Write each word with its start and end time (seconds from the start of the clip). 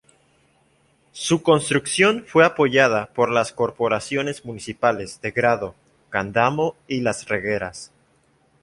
Su 1.11 1.43
construcción 1.43 2.25
fue 2.27 2.43
apoyada 2.43 3.09
por 3.13 3.29
las 3.29 3.51
corporaciones 3.53 4.43
municipales 4.45 5.21
de 5.21 5.29
Grado, 5.29 5.75
Candamo 6.09 6.75
y 6.87 7.01
Las 7.01 7.27
Regueras. 7.27 7.91